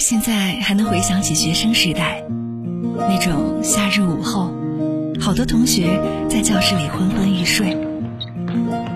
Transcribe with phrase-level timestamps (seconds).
[0.00, 2.24] 现在还能回想起学生时代，
[2.96, 4.50] 那种夏日午后，
[5.20, 7.76] 好多同学在教室里昏昏欲睡，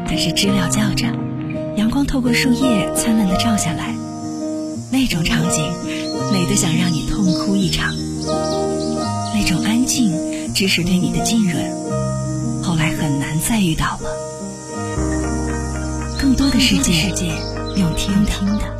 [0.06, 1.06] 但是知了叫着，
[1.76, 3.94] 阳光透过树叶灿烂的照下来，
[4.90, 5.62] 那种场景
[6.32, 7.94] 美得想让你痛哭一场。
[9.34, 10.10] 那种安静，
[10.54, 14.08] 只是对你的浸润，后来很难再遇到了。
[16.18, 16.94] 更多的世界
[17.76, 18.74] 用听的。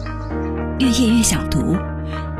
[0.80, 1.76] 越夜越想读，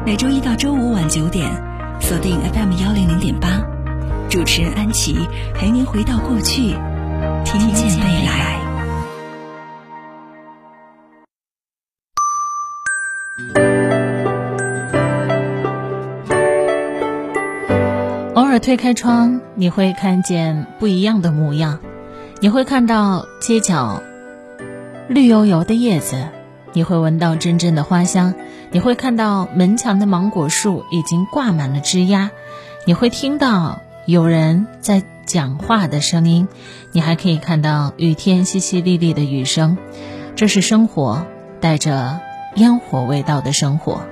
[0.07, 1.51] 每周一到周五晚九点，
[1.99, 3.63] 锁定 FM 幺零零点八，
[4.29, 6.75] 主持人安琪陪您回到过去，
[7.47, 8.61] 听见未来。
[18.35, 21.79] 偶尔推开窗，你会看见不一样的模样，
[22.41, 24.03] 你会看到街角
[25.09, 26.29] 绿油油的叶子。
[26.75, 28.35] 你会闻到阵阵的花香，
[28.73, 32.31] 你会看到门墙的芒果树已经挂满了枝桠，
[32.85, 36.49] 你会听到有人在讲话的声音，
[36.91, 39.79] 你还可以看到雨天淅淅沥沥的雨声，
[40.35, 41.25] 这是生活，
[41.61, 42.21] 带着
[42.57, 44.03] 烟火味道的生活。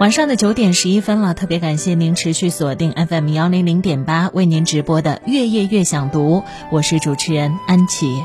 [0.00, 8.22] 晚上的九点十一分了，特别感谢您持续锁定 FM 幺零零点八为您直播的《月夜越想读》，我是主持人安琪。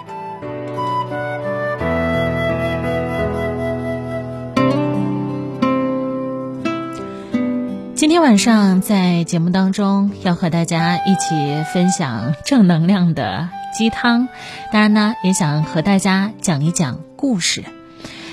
[8.02, 14.28] 今天晚上在节目当中要和大家一起分享正能量的鸡汤，
[14.72, 17.64] 当然呢，也想和大家讲一讲故事。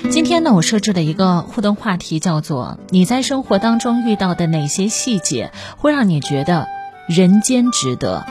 [0.09, 6.67] 今天呢，我设置了一个互动话题，叫做“你在生活当中遇到的哪些细节会让你觉得
[7.07, 8.25] 人间值得？”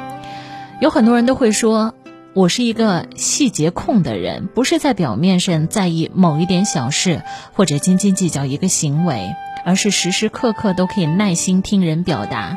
[0.83, 1.95] 有很多人都会说，
[2.35, 9.35] 我是一个细节控的人，不是在表面上在意某一点小事，或者斤斤计较一个行为。
[9.65, 12.57] 而是时时刻刻都可以耐心听人表达，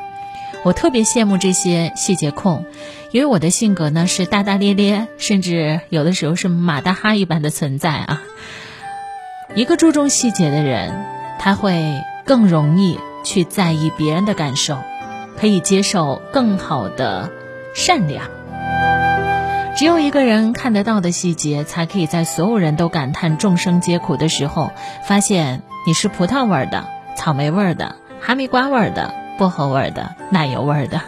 [0.63, 2.63] 我特别羡慕这些细节控，
[3.11, 8.21] 因为我的性格呢是大大咧咧，甚至有的时候是马大哈一般的存在啊。
[9.55, 11.03] 一个注重细节的人，
[11.37, 14.77] 他会更容易去在意别人的感受，
[15.37, 17.29] 可以接受更好的
[17.75, 18.29] 善良。
[19.75, 24.71] 只有一个人看得到的细节，才可以在所有人都感叹众生皆苦的时候，
[25.07, 26.87] 发现你是葡萄味的。
[27.15, 31.01] 草莓味的、哈密瓜味的、薄荷味的、奶油味的，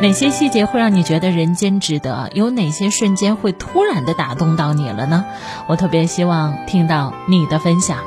[0.00, 2.30] 哪些细节会让你觉得人间值得？
[2.34, 5.24] 有哪些瞬间会突然的打动到你了呢？
[5.66, 7.98] 我特别希望听到你的分享。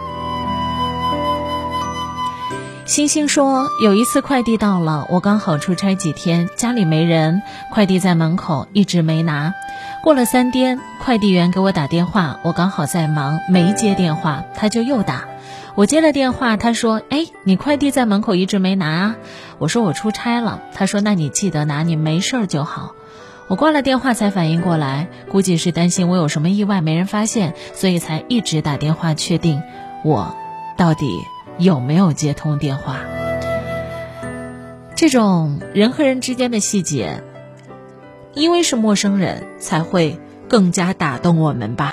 [2.91, 7.41] 星星说，有一次快递到了，我刚好出差几天，家里没人，
[7.71, 9.53] 快递在门口一直没拿。
[10.03, 15.23] 过了三天，快递员给我打电话，我刚好在忙，没接电话，他就又打。
[15.75, 19.15] 我接了电话，他说：“哎，你快递在门口一直没拿啊？”
[19.57, 22.91] 我说：“我出差了。”他说：“那你记得拿，你没事儿就好。”
[23.47, 29.61] 我挂了电话才反应过来，估计是担心我有什么意外没人发现，所以才一直打电话确定
[30.03, 30.35] 我
[30.75, 31.21] 到底
[31.57, 32.97] 有没有接通电话。
[34.95, 37.23] 这种人和人之间的细节，
[38.33, 41.89] 因为是陌生人，才会更加打动我们吧。